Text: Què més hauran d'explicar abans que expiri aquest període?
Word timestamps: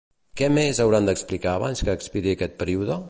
Què 0.39 0.47
més 0.53 0.79
hauran 0.85 1.09
d'explicar 1.09 1.53
abans 1.59 1.85
que 1.89 1.95
expiri 2.01 2.33
aquest 2.37 2.57
període? 2.65 2.99